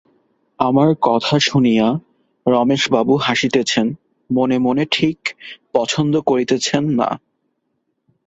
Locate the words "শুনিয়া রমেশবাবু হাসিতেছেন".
1.39-3.87